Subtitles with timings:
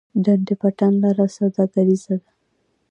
[0.23, 2.29] ډنډ پټان لاره سوداګریزه ده؟